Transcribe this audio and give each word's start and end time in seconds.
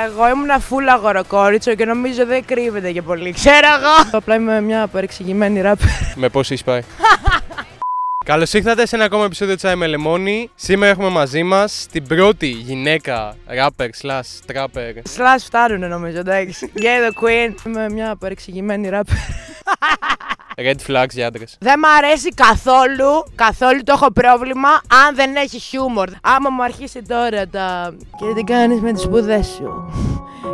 Εγώ 0.00 0.28
ήμουν 0.28 0.60
φούλ 0.60 0.88
αγοροκόριτσο 0.88 1.74
και 1.74 1.84
νομίζω 1.84 2.26
δεν 2.26 2.44
κρύβεται 2.44 2.92
και 2.92 3.02
πολύ. 3.02 3.32
Ξέρω 3.32 3.66
εγώ. 3.66 4.08
Απλά 4.12 4.34
είμαι 4.34 4.60
μια 4.60 4.86
παρεξηγημένη 4.86 5.60
ράπερ. 5.60 5.86
Με 6.14 6.28
πώς 6.28 6.50
έχει 6.50 6.64
πάει. 6.64 6.80
Καλώς 8.24 8.52
ήρθατε 8.52 8.86
σε 8.86 8.96
ένα 8.96 9.04
ακόμα 9.04 9.24
επεισόδιο 9.24 9.56
Τσάι 9.56 9.74
με 9.74 9.86
Λεμόνι. 9.86 10.50
Σήμερα 10.54 10.90
έχουμε 10.90 11.08
μαζί 11.08 11.42
μας 11.42 11.86
την 11.92 12.06
πρώτη 12.06 12.46
γυναίκα 12.46 13.36
rapper 13.48 13.88
slash 14.02 14.52
trapper. 14.52 14.92
Σλάς 15.02 15.44
φτάνουνε 15.44 15.86
νομίζω, 15.86 16.18
εντάξει. 16.18 16.72
Gay 16.76 16.80
the 16.80 17.24
Queen. 17.24 17.54
Είμαι 17.66 17.90
μια 17.90 18.16
παρεξηγημένη 18.16 18.88
ράπερ. 18.88 19.14
Red 20.56 20.74
flags 20.86 21.10
για 21.10 21.26
άντρες. 21.26 21.56
Δεν 21.60 21.78
μ' 21.78 21.84
αρέσει 21.98 22.28
καθόλου, 22.28 23.24
καθόλου 23.34 23.82
το 23.82 23.92
έχω 23.92 24.10
πρόβλημα 24.12 24.68
αν 25.06 25.14
δεν 25.14 25.36
έχει 25.36 25.58
χιούμορ. 25.58 26.08
Άμα 26.22 26.50
μου 26.50 26.62
αρχίσει 26.62 27.02
τώρα 27.02 27.46
τα. 27.46 27.94
και 28.18 28.24
τι 28.34 28.42
κάνεις 28.42 28.80
με 28.80 28.92
τις 28.92 29.02
σπουδές 29.02 29.46
σου; 29.46 29.90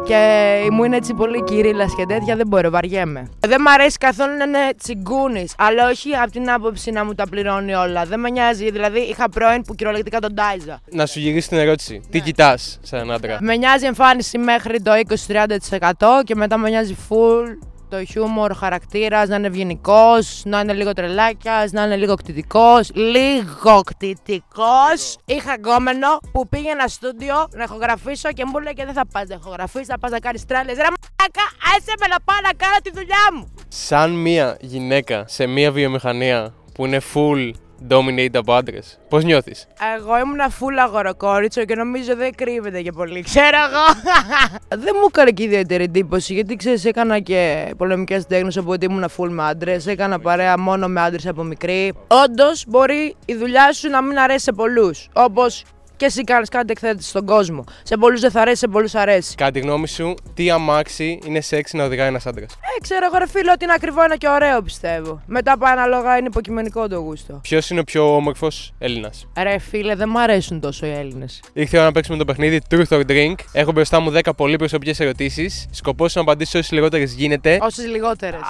Και 0.06 0.68
μου 0.70 0.84
είναι 0.84 0.96
έτσι 0.96 1.14
πολύ 1.14 1.44
κυρίλας 1.44 1.94
και 1.94 2.04
τέτοια, 2.06 2.36
δεν 2.36 2.46
μπορώ, 2.46 2.70
βαριέμαι. 2.70 3.28
Δεν 3.46 3.60
μ' 3.60 3.68
αρέσει 3.68 3.98
καθόλου 3.98 4.36
να 4.36 4.44
είναι 4.44 4.74
τσιγκούνης, 4.78 5.54
αλλά 5.58 5.88
όχι 5.88 6.14
από 6.14 6.30
την 6.30 6.50
άποψη 6.50 6.90
να 6.90 7.04
μου 7.04 7.14
τα 7.14 7.28
πληρώνει 7.28 7.74
όλα. 7.74 8.04
Δεν 8.04 8.20
με 8.20 8.30
νοιάζει, 8.30 8.70
δηλαδή 8.70 9.00
είχα 9.00 9.28
πρώην 9.28 9.62
που 9.62 9.74
κυριολεκτικά 9.74 10.20
τον 10.20 10.34
τάιζα. 10.34 10.80
Να 10.90 11.06
σου 11.06 11.20
γυρίσει 11.20 11.48
την 11.48 11.58
ερώτηση. 11.58 12.00
Τι 12.10 12.20
κοιτάς 12.20 12.78
σε 12.82 12.96
έναν 12.96 13.12
άντρα; 13.12 13.38
Με 13.40 13.56
νοιάζει 13.56 13.84
η 13.84 13.86
εμφάνιση 13.86 14.38
μέχρι 14.38 14.82
το 14.82 14.92
20-30% 15.08 16.22
και 16.24 16.34
μετά 16.34 16.56
με 16.56 16.68
νοιάζει 16.68 16.96
full 17.08 17.67
το 17.88 18.04
χιούμορ 18.04 18.52
χαρακτήρας, 18.54 19.28
να 19.28 19.36
είναι 19.36 19.46
ευγενικός, 19.46 20.42
να 20.44 20.60
είναι 20.60 20.72
λίγο 20.72 20.92
τρελάκιας, 20.92 21.72
να 21.72 21.82
είναι 21.82 21.96
λίγο 21.96 22.14
κτητικός. 22.14 22.90
Λίγο 22.94 23.80
κτητικός. 23.80 25.16
Είχα 25.24 25.54
γκόμενο 25.54 26.18
που 26.32 26.48
πήγαινα 26.48 26.86
στούντιο 26.86 27.48
να 27.54 27.62
ηχογραφήσω 27.62 28.32
και 28.32 28.44
μου 28.44 28.58
λέει 28.58 28.72
και 28.72 28.84
δεν 28.84 28.94
θα 28.94 29.06
πας 29.12 29.28
να 29.28 29.34
ηχογραφήσει, 29.34 29.84
θα 29.84 29.98
πας 29.98 30.10
να 30.10 30.18
κάνεις 30.18 30.44
τρέλε. 30.44 30.72
Ρε 30.72 30.78
μαλάκα, 30.78 31.44
άσε 31.76 31.92
με 32.00 32.06
να 32.06 32.20
πάω 32.24 32.40
να 32.42 32.52
κάνω 32.52 32.76
τη 32.82 32.90
δουλειά 32.90 33.28
μου. 33.34 33.54
Σαν 33.68 34.10
μία 34.10 34.56
γυναίκα 34.60 35.24
σε 35.26 35.46
μία 35.46 35.72
βιομηχανία 35.72 36.54
που 36.74 36.86
είναι 36.86 37.00
full 37.14 37.50
dominate 37.88 38.36
από 38.36 38.52
άντρε, 38.52 38.78
πώς 39.08 39.24
νιώθεις; 39.24 39.66
Εγώ 39.96 40.18
ήμουν 40.18 40.50
φούλα 40.50 40.82
αγοροκόριτσο 40.82 41.64
και 41.64 41.74
νομίζω 41.74 42.16
δεν 42.16 42.34
κρύβεται 42.34 42.82
και 42.82 42.92
πολύ. 42.92 43.22
Ξέρω 43.22 43.56
εγώ. 43.56 43.84
δεν 44.84 44.94
μου 45.00 45.06
έκανε 45.08 45.30
και 45.30 45.42
ιδιαίτερη 45.42 45.84
εντύπωση 45.84 46.34
γιατί 46.34 46.56
ξέρεις, 46.56 46.84
έκανα 46.84 47.18
και 47.18 47.72
πολεμικές 47.76 48.26
τέχνες 48.26 48.56
οπότε 48.56 48.86
ήμουν 48.90 49.04
full 49.16 49.28
με 49.28 49.42
άντρες. 49.42 49.86
Έκανα 49.86 50.18
παρέα 50.18 50.58
μόνο 50.58 50.88
με 50.88 51.00
άντρες 51.00 51.26
από 51.26 51.42
μικρή. 51.42 51.92
Όντως 52.06 52.64
μπορεί 52.68 53.16
η 53.24 53.34
δουλειά 53.34 53.72
σου 53.72 53.88
να 53.88 54.02
μην 54.02 54.18
αρέσει 54.18 54.44
σε 54.44 54.52
πολλούς. 54.52 55.08
Όπως 55.12 55.64
και 55.98 56.04
εσύ 56.04 56.24
κάνεις 56.24 56.48
κάτι 56.48 56.70
εκθέτει 56.70 57.02
στον 57.02 57.26
κόσμο. 57.26 57.64
Σε 57.82 57.96
πολλούς 57.96 58.20
δεν 58.20 58.30
θα 58.30 58.40
αρέσει, 58.40 58.56
σε 58.56 58.68
πολλούς 58.68 58.94
αρέσει. 58.94 59.34
Κατά 59.34 59.50
τη 59.50 59.60
γνώμη 59.60 59.88
σου, 59.88 60.14
τι 60.34 60.50
αμάξι 60.50 61.18
είναι 61.26 61.40
σεξ 61.40 61.72
να 61.72 61.84
οδηγάει 61.84 62.08
ένας 62.08 62.26
άντρας; 62.26 62.52
Ε, 62.52 62.80
ξέρω 62.80 63.06
εγώ, 63.06 63.18
ρε 63.18 63.28
φίλο, 63.28 63.52
ότι 63.52 63.64
είναι 63.64 63.72
ακριβό 63.76 64.04
είναι 64.04 64.16
και 64.16 64.28
ωραίο 64.28 64.62
πιστεύω. 64.62 65.22
Μετά 65.26 65.52
από 65.52 65.66
ανάλογα 65.66 66.16
είναι 66.18 66.26
υποκειμενικό 66.26 66.88
το 66.88 66.96
γούστο. 66.98 67.38
Ποιος 67.42 67.70
είναι 67.70 67.80
ο 67.80 67.84
πιο 67.84 68.14
όμορφος 68.14 68.72
Έλληνας; 68.78 69.26
Ρε 69.42 69.58
φίλε, 69.58 69.94
δεν 69.94 70.08
μου 70.12 70.20
αρέσουν 70.20 70.60
τόσο 70.60 70.86
οι 70.86 70.90
Έλληνες. 70.90 71.40
Ήρθε 71.52 71.76
η 71.76 71.78
ώρα 71.78 71.88
να 71.88 71.92
παίξουμε 71.92 72.16
το 72.18 72.24
παιχνίδι 72.24 72.60
Truth 72.70 72.88
or 72.88 73.02
Drink. 73.10 73.34
Έχω 73.52 73.72
μπροστά 73.72 74.00
μου 74.00 74.10
10 74.10 74.20
πολύ 74.36 74.56
προσωπικές 74.56 75.00
ερωτήσεις. 75.00 75.66
Σκοπός 75.70 76.14
να 76.14 76.20
απαντήσει 76.20 76.56
όσες 76.56 76.70
λιγότερες 76.72 77.12
γίνεται. 77.12 77.58
Όσες 77.60 77.86
λιγότερες. 77.86 78.40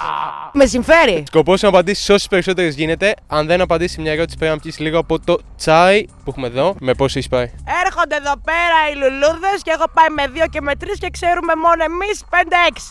Με 0.53 0.65
συμφέρει. 0.65 1.23
Σκοπός 1.27 1.61
να 1.61 1.67
απαντήσεις 1.69 2.09
όσες 2.09 2.27
περισσότερες 2.27 2.75
γίνεται. 2.75 3.13
Αν 3.27 3.47
δεν 3.47 3.61
απαντήσει 3.61 4.01
μια 4.01 4.11
ερώτηση, 4.11 4.37
πρέπει 4.37 4.53
να 4.53 4.59
πιεις 4.59 4.79
λίγο 4.79 4.97
από 4.97 5.19
το 5.19 5.39
τσάι 5.57 6.05
που 6.05 6.29
έχουμε 6.29 6.47
εδώ. 6.47 6.75
Με 6.79 6.93
πώ 6.93 7.05
έχει 7.05 7.29
πάει. 7.39 7.49
Έρχονται 7.85 8.15
εδώ 8.21 8.35
πέρα 8.49 8.77
οι 8.89 8.93
λουλούδες 9.01 9.57
και 9.65 9.71
έχω 9.77 9.87
πάει 9.97 10.09
με 10.17 10.23
δύο 10.33 10.45
και 10.53 10.61
με 10.61 10.73
τρεις 10.81 10.97
και 11.03 11.09
ξέρουμε 11.17 11.53
μόνο 11.65 11.81
εμείς 11.91 12.15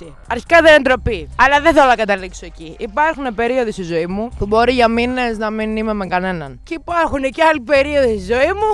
5-6. 0.07 0.13
Αρχικά 0.35 0.57
δεν 0.65 0.73
είναι 0.73 0.83
ντροπή. 0.83 1.21
Αλλά 1.43 1.57
δεν 1.61 1.73
θέλω 1.75 1.87
να 1.95 1.99
καταλήξω 2.03 2.45
εκεί. 2.47 2.77
Υπάρχουν 2.79 3.35
περίοδοι 3.35 3.73
στη 3.73 3.83
ζωή 3.83 4.07
μου 4.07 4.25
που 4.39 4.47
μπορεί 4.47 4.73
για 4.73 4.89
μήνες 4.89 5.39
να 5.39 5.51
μην 5.51 5.77
είμαι 5.77 5.95
με 6.01 6.07
κανέναν. 6.07 6.61
Και 6.63 6.75
υπάρχουν 6.81 7.23
και 7.23 7.43
άλλοι 7.49 7.61
περίοδοι 7.61 8.15
στη 8.21 8.33
ζωή 8.33 8.53
μου 8.61 8.71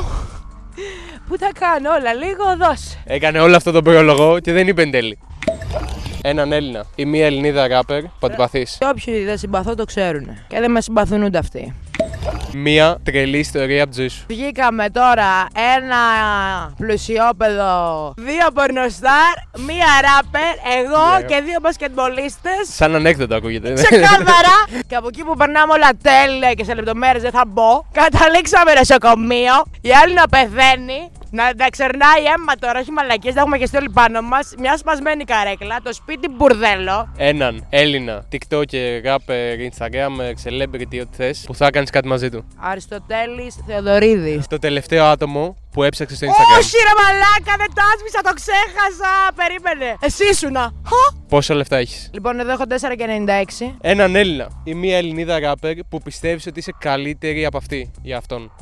που 1.27 1.37
τα 1.37 1.51
κάνω 1.61 1.91
όλα 1.91 2.13
λίγο 2.15 2.45
δώσε. 2.63 2.99
Έκανε 3.05 3.39
όλο 3.41 3.57
αυτό 3.57 3.71
το 3.71 3.83
πρόλογο 3.83 4.41
και 4.41 4.53
δεν 4.53 4.69
είπε 4.69 4.83
εν 4.83 4.91
τέλει. 4.91 5.19
Έναν 6.27 6.53
Έλληνα 6.53 6.87
ή 6.95 7.05
μία 7.05 7.27
Ελληνίδα 7.27 7.69
ράπερ 7.69 8.03
που 8.03 8.27
αντιπαθείς. 8.27 8.77
Και 8.79 8.87
όποιοι 8.87 9.25
δεν 9.25 9.39
συμπαθώ 9.39 9.75
το 9.75 9.85
ξέρουν. 9.85 10.27
Και 10.49 10.61
δεν 10.61 10.71
με 10.71 10.81
συμπαθούν 10.81 11.23
ούτε 11.23 11.39
αυτοί. 11.39 11.75
Μία 12.57 12.99
τρελή 13.03 13.39
ιστορία 13.39 13.83
από 13.83 13.93
τη 13.93 13.99
ζωή 14.01 14.09
σου. 14.09 14.25
Βγήκαμε 14.29 14.91
τώρα 14.91 15.47
ένα 15.77 15.97
πλουσιόπεδο, 16.77 18.13
δύο 18.17 18.47
πορνοστάρ, 18.55 19.35
μία 19.67 19.87
ράπερ, 20.07 20.55
εγώ 20.83 21.19
Ναι. 21.19 21.23
και 21.25 21.43
δύο 21.45 21.59
μπασκετμπολίστες. 21.63 22.63
Σαν 22.69 22.95
ανέκδοτο 22.95 23.35
ακούγεται. 23.35 23.73
Ξεκάθαρα! 23.73 24.57
και 24.89 24.97
από 24.97 25.09
εκεί 25.09 25.23
που 25.25 25.37
περνάμε 25.37 25.73
όλα 25.73 25.91
τέλεια 26.03 26.53
και 26.53 26.65
σε 26.65 26.75
λεπτομέρειες 26.75 27.23
δεν 27.23 27.31
θα 27.31 27.45
μπω, 27.47 27.85
καταλήξαμε 27.93 28.73
νοσοκομείο, 28.73 29.55
η 29.81 29.91
άλλη 30.03 30.15
να 30.15 30.29
πεθαίνει, 30.29 31.11
να, 31.35 31.55
να 31.57 31.69
ξερνάει 31.69 32.23
αίμα 32.35 32.55
τώρα, 32.59 32.79
όχι 32.81 32.91
μαλακίε, 32.91 33.33
δεν 33.33 33.43
έχουμε 33.43 33.59
και 33.59 33.77
όλοι 33.77 33.91
πάνω 33.91 34.21
μας, 34.23 34.55
μια 34.59 34.77
σπασμένη 34.77 35.25
καρέκλα, 35.25 35.81
το 35.83 35.93
σπίτι 35.93 36.29
μπουρδέλο. 36.29 37.13
Έναν 37.17 37.67
Έλληνα, 37.71 38.25
TikToker, 38.33 38.91
rapper, 39.09 39.57
Instagram, 39.69 40.15
celebrity, 40.45 40.99
ό,τι 41.01 41.17
θες, 41.17 41.45
που 41.47 41.55
θα 41.55 41.71
κάνεις 41.71 41.91
κάτι 41.91 42.09
μαζί 42.09 42.29
του. 42.31 42.45
Αριστοτέλης 42.57 43.55
Θεοδωρίδης. 43.67 44.47
Το 44.47 44.59
τελευταίο 44.59 45.05
άτομο 45.05 45.57
που 45.73 45.83
έψαξες 45.83 46.17
στο 46.17 46.27
Instagram. 46.27 46.59
Όχι 46.59 46.77
ρε 46.77 47.03
μαλάκα, 47.03 47.55
δεν 47.59 47.75
το 47.75 47.83
άσπισα, 47.95 48.21
το 48.23 48.33
ξέχασα! 48.35 49.33
Περίμενε. 49.35 49.97
Εσύ 50.01 50.25
ήσουνα. 50.31 50.73
Χω! 50.85 51.25
Πόσα 51.29 51.55
λεφτά 51.55 51.77
έχεις; 51.77 52.11
Λοιπόν, 52.13 52.41
εδώ 52.41 52.53
έχω 52.53 52.65
4,96. 53.61 53.75
Έναν 53.81 54.17
Έλληνα 54.17 54.49
ή 54.65 54.75
μία 54.75 54.97
Ελληνίδα 54.97 55.39
rapper 55.43 55.75
που 55.89 56.01
πιστεύεις 56.03 56.47
ότι 56.47 56.59
είσαι 56.59 56.73
καλύτερη 56.79 57.45
από 57.45 57.57
αυτή 57.57 57.91
για 58.03 58.17
αυτόν. 58.17 58.53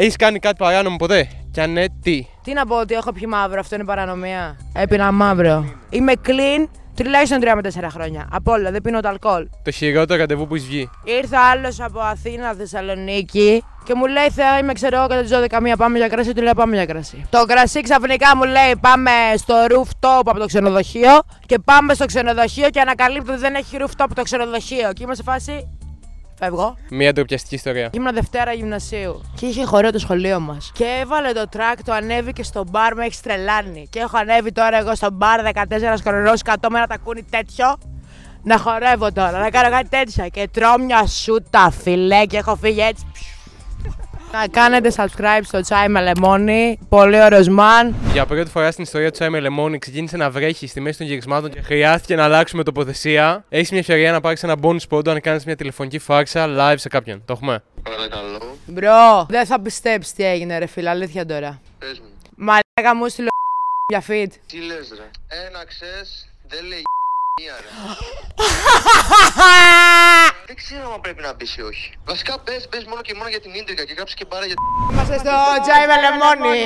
Έχεις 0.00 0.16
κάνει 0.16 0.38
κάτι 0.38 0.56
παράνομο 0.58 0.96
ποτέ; 0.96 1.28
Κι 1.50 1.60
αν 1.60 1.72
ναι, 1.72 1.84
τι; 2.02 2.26
Τι 2.42 2.52
να 2.52 2.66
πω 2.66 2.80
ότι 2.80 2.94
έχω 2.94 3.12
πιει 3.12 3.26
μαύρο, 3.28 3.60
αυτό 3.60 3.74
είναι 3.74 3.84
παρανομία. 3.84 4.56
Έπεινα 4.74 5.12
μαύρο. 5.12 5.64
Είμαι 5.90 6.12
clean 6.26 6.68
τουλάχιστον 6.96 7.38
3 7.42 7.52
με 7.54 7.60
4 7.80 7.86
χρόνια. 7.90 8.28
Από 8.32 8.52
όλα, 8.52 8.70
δεν 8.70 8.82
πίνω 8.82 9.00
το 9.00 9.08
αλκοόλ. 9.08 9.48
Το 9.62 9.70
χειρότερο 9.70 10.18
ραντεβού 10.20 10.46
που 10.46 10.54
έχεις 10.54 10.66
βγει. 10.66 10.90
Ήρθε 11.04 11.36
άλλος 11.36 11.80
από 11.80 12.00
Αθήνα, 12.00 12.54
Θεσσαλονίκη 12.54 13.64
και 13.84 13.94
μου 13.94 14.06
λέει 14.06 14.30
Θεά, 14.30 14.58
είμαι 14.58 14.72
ξέρω 14.72 14.96
εγώ 14.96 15.06
κατά 15.06 15.22
τις 15.22 15.30
12 15.50 15.60
μία 15.62 15.76
πάμε 15.76 15.98
για 15.98 16.08
κρασί. 16.08 16.32
Του 16.32 16.42
λέω 16.42 16.54
πάμε 16.54 16.74
για 16.74 16.86
κρασί. 16.86 17.26
Το 17.30 17.44
κρασί 17.44 17.80
ξαφνικά 17.80 18.36
μου 18.36 18.44
λέει 18.44 18.76
πάμε 18.80 19.10
στο 19.36 19.54
rooftop 19.68 20.22
από 20.24 20.38
το 20.38 20.46
ξενοδοχείο 20.46 21.22
και 21.46 21.58
πάμε 21.64 21.94
στο 21.94 22.04
ξενοδοχείο 22.04 22.70
και 22.70 22.80
ανακαλύπτω 22.80 23.32
ότι 23.32 23.40
δεν 23.40 23.54
έχει 23.54 23.76
rooftop 23.80 24.06
το 24.14 24.22
ξενοδοχείο. 24.22 24.92
Και 24.92 25.02
είμαι 25.02 25.14
σε 25.14 25.22
φάση. 25.22 25.77
Φεύγω. 26.38 26.76
Μία 26.90 27.12
ντροπιαστική 27.12 27.54
ιστορία. 27.54 27.90
Ήμουν 27.92 28.14
Δευτέρα 28.14 28.52
γυμνασίου 28.52 29.22
και 29.34 29.46
είχε 29.46 29.64
χορό 29.64 29.90
το 29.90 29.98
σχολείο 29.98 30.40
μας. 30.40 30.70
Και 30.74 30.84
έβαλε 31.00 31.32
το 31.32 31.44
track, 31.52 31.78
το 31.84 31.92
ανέβηκε 31.92 32.42
στο 32.42 32.64
μπαρ, 32.70 32.94
με 32.94 33.04
έχει 33.04 33.22
τρελάνει. 33.22 33.86
Και 33.90 33.98
έχω 33.98 34.16
ανέβει 34.16 34.52
τώρα 34.52 34.78
εγώ 34.78 34.94
στο 34.94 35.10
μπαρ 35.12 35.40
14 35.40 35.52
χρονών, 36.02 36.34
100 36.44 36.54
μέρα 36.70 36.86
τα 36.86 36.98
κούνι 36.98 37.22
τέτοιο. 37.22 37.78
Να 38.42 38.58
χορεύω 38.58 39.12
τώρα, 39.12 39.38
να 39.38 39.50
κάνω 39.50 39.70
κάτι 39.70 39.88
τέτοια. 39.88 40.28
Και 40.28 40.48
τρώω 40.52 40.78
μια 40.78 41.06
σούτα, 41.06 41.70
φιλέ, 41.70 42.26
και 42.26 42.36
έχω 42.36 42.56
φύγει 42.56 42.80
έτσι. 42.80 43.06
Να 44.32 44.48
κάνετε 44.48 44.92
subscribe 44.96 45.40
στο 45.44 45.60
τσάι 45.60 45.88
με 45.88 46.00
λεμόνι. 46.00 46.78
Πολύ 46.88 47.22
ωραίος 47.22 47.46
man. 47.58 47.92
Για 48.12 48.26
πρώτη 48.26 48.50
φορά 48.50 48.70
στην 48.70 48.84
ιστορία 48.84 49.06
του 49.06 49.12
Τσάι 49.12 49.28
με 49.28 49.40
Λεμόνι 49.40 49.78
ξεκίνησε 49.78 50.16
να 50.16 50.30
βρέχει 50.30 50.66
στη 50.66 50.80
μέση 50.80 50.98
των 50.98 51.06
γυρισμάτων 51.06 51.50
και 51.50 51.62
χρειάστηκε 51.62 52.14
να 52.16 52.24
αλλάξουμε 52.24 52.62
τοποθεσία. 52.62 53.44
Έχεις 53.48 53.70
μια 53.70 53.80
ευκαιρία 53.80 54.12
να 54.12 54.20
πάρεις 54.20 54.42
ένα 54.42 54.54
bonus 54.62 54.88
πόντο 54.88 55.10
αν 55.10 55.20
κάνεις 55.20 55.44
μια 55.44 55.56
τηλεφωνική 55.56 55.98
φάξα 55.98 56.46
live 56.58 56.74
σε 56.78 56.88
κάποιον. 56.88 57.22
Το 57.24 57.32
έχουμε. 57.32 57.62
Παρακαλώ, 57.82 58.56
Μπρο, 58.66 59.26
δεν 59.28 59.46
θα 59.46 59.60
πιστέψεις 59.60 60.12
τι 60.12 60.24
έγινε, 60.24 60.58
ρε 60.58 60.66
φίλε, 60.66 60.88
αλήθεια 60.90 61.26
τώρα. 61.26 61.60
πες 61.78 62.00
μου. 62.00 62.06
Μαλάκα 62.36 62.96
μου 62.96 63.08
στείλω 63.08 63.28
για 63.92 64.02
fit. 64.08 64.30
Τι 64.46 64.56
λες 64.56 64.88
ρε. 64.96 65.10
Ένα 65.46 65.64
ξέρεις, 65.66 66.28
δεν 66.48 66.64
λέει 66.64 66.82
μία 67.40 67.52
ρε. 67.60 67.66
δεν 70.48 70.56
ξέρω 70.56 70.92
αν 70.94 71.00
πρέπει 71.00 71.22
να 71.22 71.34
πεις 71.34 71.56
ή 71.56 71.62
όχι. 71.62 71.92
Βασικά 72.04 72.40
πες, 72.40 72.68
πες 72.70 72.84
μόνο 72.84 73.00
και 73.00 73.14
μόνο 73.16 73.28
για 73.28 73.40
την 73.40 73.54
ίντρικα 73.54 73.84
και 73.84 73.92
γράψε 73.96 74.14
και 74.18 74.24
πάρα 74.24 74.44
για 74.46 74.54
Είμαστε 74.92 75.14
στο 75.18 75.30
τσάι 75.64 75.84
με 75.90 75.96
λεμόνι, 76.04 76.58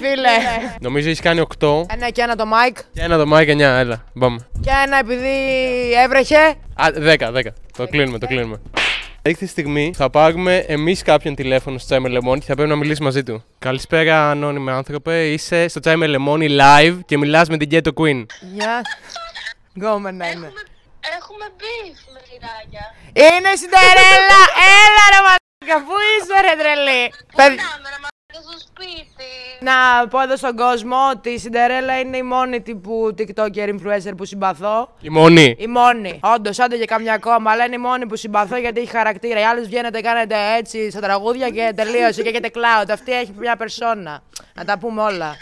φίλε. 0.00 0.36
Νομίζω 0.80 1.08
έχεις 1.08 1.20
κάνει 1.20 1.40
8 1.58 1.82
Ένα 1.94 2.10
και 2.10 2.22
ένα 2.22 2.36
το 2.36 2.44
mic. 2.54 2.76
και 2.92 3.00
ένα 3.02 3.16
το 3.18 3.36
mic 3.36 3.48
9. 3.48 3.60
Έλα, 3.60 4.04
πάμε. 4.18 4.38
Και 4.60 4.70
ένα 4.86 4.98
επειδή 4.98 5.34
έβρεχε. 6.04 6.36
Α, 6.74 6.86
10, 6.94 7.32
10. 7.32 7.42
Το 7.76 7.86
κλείνουμε, 7.86 8.18
το 8.18 8.26
κλείνουμε. 8.26 8.60
Αυτή 9.16 9.34
τη 9.34 9.46
στιγμή 9.46 9.92
θα 9.96 10.10
πάρουμε 10.10 10.56
εμείς 10.56 11.02
κάποιον 11.02 11.34
τηλέφωνο 11.34 11.78
στο 11.78 11.86
Τσάι 11.86 11.98
με 11.98 12.08
Λεμόνι 12.08 12.40
και 12.40 12.46
θα 12.46 12.54
πρέπει 12.54 12.70
να 12.70 12.76
μιλήσει 12.76 13.02
μαζί 13.02 13.22
του. 13.22 13.44
Καλησπέρα, 13.58 14.30
ανώνυμε 14.30 14.72
άνθρωπε. 14.72 15.26
Είσαι 15.26 15.68
στο 15.68 15.80
Τσάι 15.80 15.96
με 15.96 16.06
Λεμόνι 16.06 16.46
live 16.50 16.98
και 17.06 17.18
μιλάς 17.18 17.48
με 17.48 17.56
την 17.56 17.68
Ghetto 17.72 18.02
Queen. 18.02 18.26
Γεια. 18.54 18.80
Γκόμενα 19.78 20.30
είναι. 20.30 20.52
Έχουμε 21.32 21.48
beef 21.58 21.98
με 22.14 22.20
τυράκια. 22.28 22.84
Είναι 23.24 23.48
η 23.54 23.56
Σιντερέλα! 23.62 24.40
Έλα 24.82 25.04
ρε 25.14 25.20
μαλάκα, 25.26 25.76
πού 25.86 25.94
είσαι 26.12 26.40
ρε 26.46 26.54
τρελή! 26.62 27.02
Παιδ- 27.38 27.60
Κάμερα, 27.66 27.98
μα 28.02 28.08
Και 28.32 28.38
στο 28.46 28.56
σπίτι. 28.66 29.30
Να 29.60 30.08
πω 30.08 30.20
εδώ 30.20 30.36
στον 30.36 30.56
κόσμο 30.56 30.96
ότι 31.10 31.30
η 31.30 31.38
Σιντερέλα 31.38 31.98
είναι 32.00 32.16
η 32.16 32.22
μόνη 32.22 32.60
τύπου 32.62 33.14
TikToker 33.18 33.68
influencer 33.74 34.12
που 34.16 34.24
συμπαθώ. 34.24 34.96
Η 35.00 35.08
μόνη. 35.08 35.56
Η 35.58 35.66
μόνη. 35.66 36.20
Όντως, 36.22 36.58
άντε 36.58 36.76
και 36.76 36.84
καμιά 36.84 37.12
ακόμα, 37.14 37.50
αλλά 37.50 37.64
είναι 37.64 37.74
η 37.74 37.78
μόνη 37.78 38.06
που 38.06 38.16
συμπαθώ 38.16 38.56
γιατί 38.56 38.80
έχει 38.80 38.90
χαρακτήρα. 38.90 39.40
Οι 39.40 39.44
άλλες 39.44 39.66
βγαίνετε, 39.66 40.00
κάνετε 40.00 40.36
έτσι 40.58 40.90
στα 40.90 41.00
τραγούδια 41.00 41.48
και 41.50 41.72
τελείωσε 41.76 42.22
και 42.22 42.28
έχετε 42.28 42.50
clout. 42.54 42.88
Αυτή 42.90 43.12
έχει 43.12 43.32
μια 43.38 43.56
περσόνα. 43.56 44.22
Να 44.54 44.64
τα 44.64 44.78
πούμε 44.78 45.02
όλα. 45.02 45.36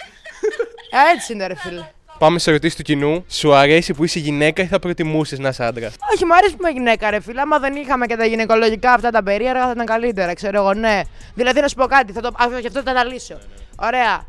Έτσι 1.14 1.32
είναι, 1.32 1.46
ρε 1.46 1.55
φίλε. 1.56 1.91
Πάμε 2.19 2.38
σε 2.38 2.50
ερωτήσεις 2.50 2.76
του 2.76 2.82
κοινού. 2.82 3.25
Σου 3.29 3.55
αρέσει 3.55 3.94
που 3.94 4.05
είσαι 4.05 4.19
γυναίκα 4.19 4.62
ή 4.62 4.67
θα 4.67 4.79
προτιμούσες 4.79 5.38
να 5.38 5.49
είσαι 5.49 5.65
άντρας; 5.65 5.94
Όχι, 6.15 6.25
μου 6.25 6.35
αρέσει 6.35 6.56
που 6.56 6.59
είμαι 6.62 6.70
γυναίκα, 6.70 7.11
ρε 7.11 7.20
φίλε. 7.20 7.41
Άμα 7.41 7.59
δεν 7.59 7.75
είχαμε 7.76 8.06
και 8.06 8.17
τα 8.17 8.25
γυναικολογικά 8.25 8.93
αυτά 8.93 9.11
τα 9.11 9.23
περίεργα, 9.23 9.65
θα 9.65 9.70
ήταν 9.70 9.87
καλύτερα, 9.87 10.35
ξέρω 10.35 10.59
εγώ, 10.59 10.75
ναι. 10.75 11.00
Δηλαδή, 11.35 11.61
να 11.61 11.69
σου 11.69 11.75
πω 11.75 11.87
κάτι, 11.87 12.12
θα 12.12 12.20
το, 12.20 12.29
α, 12.29 12.61
γι' 12.61 12.67
αυτό 12.67 12.82
θα 12.82 12.93
τα 12.93 13.05
λύσω. 13.05 13.38
Ωραία. 13.76 14.25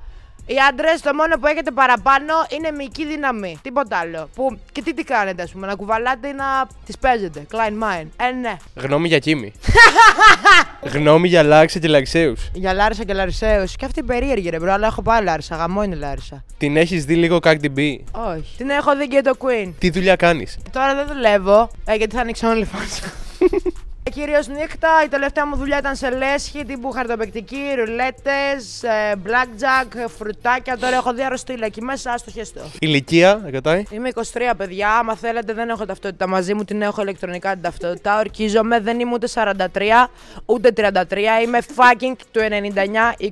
Οι 0.45 0.55
άντρες 0.69 1.01
το 1.01 1.13
μόνο 1.13 1.37
που 1.37 1.47
έχετε 1.47 1.71
παραπάνω 1.71 2.33
είναι 2.49 2.71
μυϊκή 2.71 3.05
δύναμη. 3.05 3.59
Τίποτα 3.61 3.97
άλλο. 3.97 4.29
Που, 4.35 4.59
και 4.71 4.81
τι, 4.81 4.93
τι 4.93 5.03
κάνετε, 5.03 5.41
ας 5.41 5.51
πούμε, 5.51 5.67
να 5.67 5.75
κουβαλάτε 5.75 6.27
ή 6.27 6.33
να 6.33 6.67
τις 6.85 6.97
παίζετε. 6.97 7.45
Klein 7.51 7.83
mind. 7.83 8.07
Ε, 8.17 8.31
ναι. 8.31 8.57
Γνώμη 8.75 9.07
για 9.07 9.19
Κίμη. 9.19 9.53
Γνώμη 10.83 11.27
για 11.27 11.43
Λάρισα 11.43 11.79
και 11.79 11.87
Λαρισαίους. 11.87 12.49
Για 12.53 12.73
Λάρισα 12.73 13.03
και 13.03 13.13
Λαρισαίους. 13.13 13.75
Και 13.75 13.85
αυτή 13.85 14.03
περίεργη, 14.03 14.49
ρε 14.49 14.59
bro, 14.59 14.73
αλλά 14.73 14.87
έχω 14.87 15.01
πάει 15.01 15.23
Λάρισα. 15.23 15.55
Γαμώ 15.55 15.83
είναι 15.83 15.95
Λάρισα. 15.95 16.43
Την 16.57 16.77
έχεις 16.77 17.05
δει 17.05 17.15
λίγο 17.15 17.37
Cardi 17.41 17.65
B; 17.77 17.97
Όχι. 18.11 18.57
Την 18.57 18.69
έχω 18.69 18.95
δει 18.95 19.07
Ghetto 19.07 19.31
Queen. 19.39 19.73
Τι 19.79 19.89
δουλειά 19.89 20.15
κάνεις; 20.15 20.57
Τώρα 20.71 20.95
δεν 20.95 21.07
δουλεύω, 21.07 21.69
ε, 21.85 21.95
γιατί 21.95 22.15
θα 22.15 22.21
ανοίξω 22.21 22.47
OnlyFans. 22.51 23.03
Κυρίως 24.13 24.47
νύχτα, 24.47 24.89
η 25.05 25.07
τελευταία 25.07 25.47
μου 25.47 25.55
δουλειά 25.55 25.77
ήταν 25.77 25.95
σε 25.95 26.09
λέσχη, 26.09 26.65
τύπου 26.65 26.91
χαρτοπαικτική, 26.91 27.57
ρουλέτες, 27.77 28.81
blackjack, 29.25 30.09
φρουτάκια. 30.17 30.77
Τώρα 30.77 30.95
έχω 30.95 31.13
δει 31.13 31.23
αρρωστήλα 31.23 31.65
εκεί 31.65 31.81
μέσα, 31.81 32.11
άστο 32.11 32.31
χεστό. 32.31 32.61
Ηλικία, 32.79 33.49
ρωτάει. 33.53 33.83
Είμαι 33.89 34.09
23 34.15 34.21
παιδιά. 34.57 34.97
Άμα 34.97 35.15
θέλετε, 35.15 35.53
δεν 35.53 35.69
έχω 35.69 35.85
ταυτότητα 35.85 36.27
μαζί 36.27 36.53
μου, 36.53 36.63
την 36.63 36.81
έχω 36.81 37.01
ηλεκτρονικά 37.01 37.51
την 37.53 37.61
ταυτότητα. 37.61 38.19
Ορκίζομαι, 38.19 38.79
δεν 38.79 38.99
είμαι 38.99 39.13
ούτε 39.13 39.27
43 39.33 40.09
ούτε 40.45 40.73
33. 40.75 41.41
Είμαι 41.43 41.59
fucking 41.75 42.15
του 42.31 42.39
99 42.39 43.25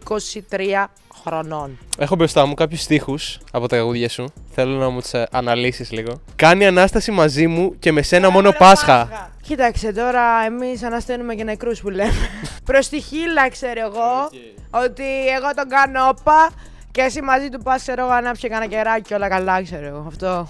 23 0.50 0.90
χρονών. 1.24 1.78
Έχω 1.98 2.16
μπροστά 2.16 2.46
μου 2.46 2.54
κάποιους 2.54 2.82
στίχους 2.82 3.40
από 3.52 3.68
τα 3.68 3.76
τραγούδια 3.76 4.10
σου. 4.10 4.34
Θέλω 4.52 4.78
να 4.78 4.90
μου 4.90 5.02
του 5.02 5.26
αναλύσεις 5.32 5.92
λίγο. 5.92 6.22
Κάνει 6.36 6.66
ανάσταση 6.66 7.12
μαζί 7.12 7.48
μου 7.48 7.80
και 7.80 7.92
με 7.92 8.02
σένα 8.02 8.30
μόνο 8.30 8.52
Πάσχα. 8.52 9.32
Κοίταξε 9.48 9.92
τώρα, 9.94 10.44
εμείς 10.46 10.84
ανασταίνουμε 10.84 11.36
και 11.36 11.44
νεκρούς 11.44 11.82
που 11.82 11.90
λέμε. 11.90 12.30
Προς 12.66 12.90
τη 12.90 13.00
χείλα, 13.00 13.50
ξέρω 13.50 13.80
εγώ, 13.80 14.30
ότι 14.70 15.28
εγώ 15.28 15.54
τον 15.56 15.68
κάνω 15.70 16.08
όπα 16.08 16.50
και 16.92 17.02
εσύ 17.02 17.22
μαζί 17.22 17.50
του 17.50 17.60
πας, 17.60 17.82
ξέρω 17.82 18.02
εγώ, 18.02 18.12
ανάψει 18.12 18.48
κανένα 18.48 18.72
κεράκι 18.72 19.02
και 19.02 19.14
όλα 19.14 19.28
καλά, 19.30 19.64
ξέρω 19.64 19.86
εγώ. 19.86 20.06
Αυτό. 20.08 20.48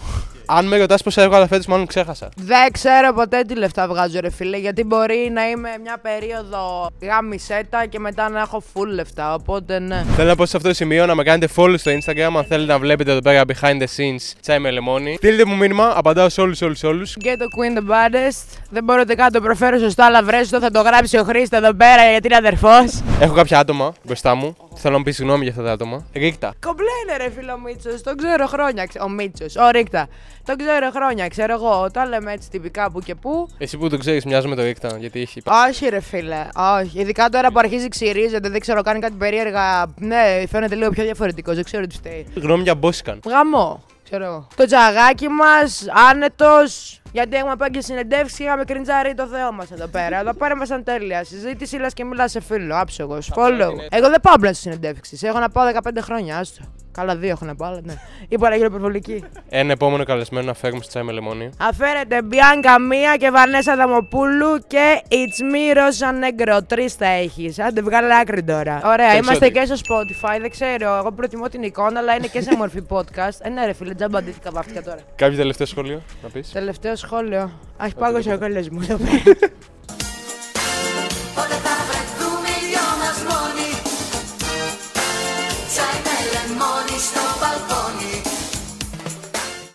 Αν 0.49 0.65
με 0.67 0.77
ρωτάς 0.77 1.03
πόσα 1.03 1.21
έβγαλα 1.21 1.47
φέτο, 1.47 1.63
μάλλον 1.67 1.85
ξέχασα. 1.85 2.29
Δεν 2.35 2.71
ξέρω 2.71 3.13
ποτέ 3.13 3.41
τι 3.41 3.55
λεφτά 3.55 3.88
βγάζω, 3.88 4.19
ρε 4.19 4.29
φίλε. 4.29 4.57
Γιατί 4.57 4.83
μπορεί 4.83 5.29
να 5.33 5.49
είμαι 5.49 5.69
μια 5.83 5.97
περίοδο 6.01 6.88
γάμισέτα 7.01 7.85
και 7.85 7.99
μετά 7.99 8.29
να 8.29 8.39
έχω 8.39 8.63
full 8.73 8.88
λεφτά. 8.88 9.33
Οπότε 9.33 9.79
ναι. 9.79 10.05
Θέλω 10.15 10.27
να 10.27 10.35
πω 10.35 10.45
σε 10.45 10.57
αυτό 10.57 10.69
το 10.69 10.75
σημείο 10.75 11.05
να 11.05 11.15
με 11.15 11.23
κάνετε 11.23 11.53
follow 11.55 11.75
στο 11.77 11.91
Instagram 11.91 12.31
αν 12.38 12.45
θέλετε 12.49 12.71
να 12.71 12.79
βλέπετε 12.79 13.11
εδώ 13.11 13.21
πέρα 13.21 13.41
behind 13.47 13.77
the 13.81 13.85
scenes 13.97 14.33
τσάι 14.41 14.59
με 14.59 14.71
λεμόνι. 14.71 15.13
Στείλτε 15.15 15.45
μου 15.45 15.55
μήνυμα, 15.55 15.94
απαντάω 15.95 16.29
σε 16.29 16.41
όλους, 16.41 16.61
όλους, 16.61 16.83
όλους. 16.83 17.17
Get 17.23 17.27
the 17.27 17.29
queen 17.31 17.77
the 17.77 17.91
baddest. 17.91 18.57
Δεν 18.69 18.83
μπορώ 18.83 19.01
ούτε 19.01 19.15
καν 19.15 19.25
να 19.25 19.31
το 19.31 19.41
προφέρω 19.41 19.77
σωστά, 19.79 20.05
αλλά 20.05 20.23
βρέστο 20.23 20.59
θα 20.59 20.71
το 20.71 20.81
γράψει 20.81 21.17
ο 21.17 21.23
Χρήστος 21.23 21.59
εδώ 21.59 21.73
πέρα 21.73 22.09
γιατί 22.09 22.27
είναι 22.27 22.35
αδερφός. 22.35 23.01
Έχω 23.19 23.33
κάποια 23.33 23.59
άτομα 23.59 23.94
μπροστά 24.03 24.35
μου. 24.35 24.55
Θέλω 24.79 24.91
να 24.94 24.97
μου 24.99 25.03
πεις 25.05 25.15
συγγνώμη 25.15 25.41
για 25.44 25.51
αυτά 25.51 25.63
τα 25.63 25.71
άτομα. 25.71 26.05
Ρίκτα. 26.13 26.53
Κομπλένε 26.65 27.23
ρε 27.25 27.29
φίλο 27.39 27.59
Μίτσος, 27.65 28.01
τον 28.01 28.17
ξέρω 28.17 28.45
χρόνια. 28.47 28.85
ξε- 28.85 29.01
Ο 29.03 29.09
Μίτσος, 29.09 29.55
ο 29.55 29.69
Ρίκτα. 29.69 30.07
Τον 30.47 30.57
ξέρω 30.57 30.91
χρόνια, 30.95 31.27
ξέρω 31.27 31.53
εγώ. 31.53 31.81
Όταν 31.81 32.09
λέμε 32.09 32.31
έτσι 32.31 32.49
τυπικά 32.49 32.91
που 32.91 32.99
και 32.99 33.15
που. 33.15 33.47
Εσύ 33.57 33.77
που 33.77 33.89
το 33.89 33.97
ξέρεις, 33.97 34.25
μοιάζει 34.25 34.47
με 34.47 34.55
το 34.55 34.63
Ρίκτα. 34.63 34.97
Γιατί 34.97 35.21
έχει. 35.21 35.41
Όχι, 35.67 35.89
ρε 35.89 35.99
φίλε. 35.99 36.47
Όχι. 36.81 36.99
Ειδικά 36.99 37.29
τώρα 37.29 37.51
που 37.51 37.59
αρχίζει 37.59 37.88
ξυρίζεται, 37.88 38.49
δεν 38.49 38.59
ξέρω, 38.59 38.81
κάνει 38.81 38.99
κάτι 38.99 39.13
περίεργα. 39.13 39.85
Ναι, 39.99 40.44
φαίνεται 40.49 40.75
λίγο 40.75 40.89
πιο 40.89 41.03
διαφορετικό. 41.03 41.53
Δεν 41.53 41.63
ξέρω 41.63 41.88
τι 41.88 41.95
φταίει. 41.95 42.27
Γνώμη 42.35 42.63
για 42.63 42.75
Μπόσικαν. 42.75 43.19
Γαμό. 43.25 43.83
Ξέρω 44.03 44.23
εγώ. 44.25 44.47
Το 44.55 44.65
τσαγάκι 44.65 45.27
μας, 45.27 45.85
άνετος. 46.09 47.01
Γιατί 47.12 47.36
έχουμε 47.36 47.56
πάει 47.56 47.69
και 47.69 47.81
συνεντεύξει 47.81 48.36
και 48.36 48.44
είχαμε 48.44 48.63
κριντζάρει 48.63 49.13
το 49.13 49.25
Θεό 49.27 49.51
μας 49.51 49.71
εδώ 49.71 49.88
πέρα. 49.88 50.19
Εδώ 50.19 50.33
πέρα 50.33 50.54
ήμασταν 50.54 50.83
τέλεια. 50.83 51.24
Συζήτηση 51.24 51.77
λες 51.77 51.94
και 51.94 52.04
μιλάς 52.04 52.31
σε 52.31 52.42
φίλο. 52.42 52.77
Άψογος. 52.80 53.31
Follow. 53.36 53.71
Εγώ 53.89 54.09
δεν 54.09 54.21
πάω 54.21 54.36
πλέον 54.36 54.54
στις 54.54 54.59
συνεντεύξεις. 54.59 55.24
Έχω 55.24 55.39
να 55.39 55.50
πάω 55.50 55.71
15 55.83 56.01
χρόνια. 56.01 56.38
Άστο. 56.38 56.63
Καλά, 56.92 57.15
δύο 57.15 57.30
έχω 57.30 57.45
να 57.45 57.56
πάω, 57.56 57.69
αλλά 57.69 57.81
ναι. 57.83 57.94
Είπα 58.27 58.50
να 58.50 58.56
γίνω 58.56 58.68
υπερβολική. 58.68 59.24
Ένα 59.50 59.71
επόμενο 59.71 60.04
καλεσμένο 60.04 60.45
να 60.45 60.54
φέρουμε 60.54 60.80
στο 60.81 60.89
τσάι 60.89 61.04
με 61.04 61.12
λεμόνι. 61.12 61.50
Αφέρεται 61.57 62.21
Μπιάνκα 62.21 62.80
Μία 62.80 63.15
και 63.18 63.30
Βανέσα 63.31 63.75
Δαμοπούλου 63.75 64.57
και 64.68 65.01
It's 65.09 65.54
Me 65.54 65.77
Rosa 65.77 66.09
Negro. 66.24 66.59
Τρεις 66.68 66.98
τα 66.98 67.06
έχεις. 67.06 67.59
Άντε, 67.59 67.81
βγάλε 67.81 68.15
άκρη 68.19 68.44
τώρα. 68.44 68.81
Ωραία, 68.86 69.15
είμαστε 69.15 69.50
και 69.50 69.65
στο 69.65 69.75
Spotify. 69.75 70.38
Δεν 70.42 70.50
ξέρω. 70.50 70.95
Εγώ 70.95 71.12
προτιμώ 71.12 71.48
την 71.48 71.63
εικόνα, 71.63 72.00
αλλά 72.00 72.15
είναι 72.15 72.27
και 72.27 72.42
σε 72.42 72.56
μορφή 72.56 72.83
podcast. 72.89 73.38
Ε, 73.42 73.50
ναι, 73.50 73.65
ρε 73.65 73.74
φίλε, 73.74 73.94
τζάμπα 73.94 74.18
αντίθηκα 74.18 74.50
βάφτια 74.51 74.83
τώρα. 74.83 75.00
Κάποιο 75.15 75.38
τελευταίο 75.38 75.65
σχόλιο 75.65 76.01
να 76.24 76.30
πεις; 76.30 76.51
Τελευταίο 76.51 76.95
σχόλιο. 76.97 77.51
Αχ, 77.77 77.94
πάγωσε 77.94 78.33
ο 78.33 78.38
κόλλος 78.38 78.69
μου 78.69 78.79
εδώ 78.81 78.97
πέρα. 78.97 79.49